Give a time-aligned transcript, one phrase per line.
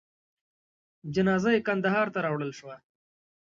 [1.15, 2.75] جنازه یې کندهار ته راوړل شوه.